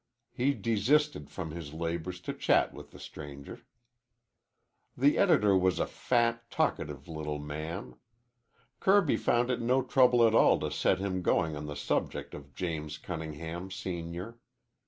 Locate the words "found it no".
9.17-9.83